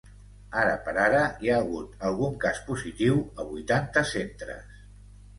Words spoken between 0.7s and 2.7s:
per ara, hi ha hagut algun cas